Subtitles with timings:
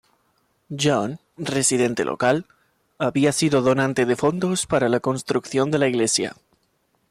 [0.75, 2.47] John, residente local,
[2.97, 6.35] había sido donante de fondos para la construcción de la iglesia.